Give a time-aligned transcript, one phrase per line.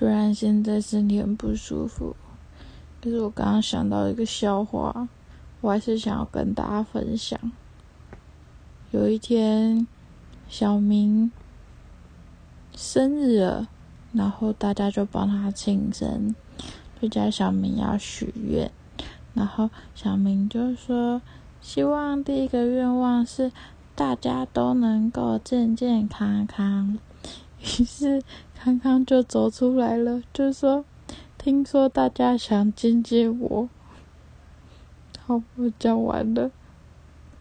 [0.00, 2.16] 虽然现在身体很不舒服，
[3.02, 5.06] 可是我刚刚想到一个笑话，
[5.60, 7.38] 我还是想要跟大家分享。
[8.92, 9.86] 有一天，
[10.48, 11.30] 小明
[12.74, 13.68] 生日了，
[14.14, 16.34] 然后大家就帮他庆生，
[17.02, 18.70] 就叫小明要许愿，
[19.34, 21.20] 然后小明就说
[21.60, 23.52] ：“希望第一个愿望是
[23.94, 26.98] 大家都能够健健康康。”
[27.60, 28.22] 于是
[28.54, 30.84] 康康就走出来了，就说
[31.38, 33.68] ：“听说大家想见见我。”
[35.26, 36.50] 好，我讲完了。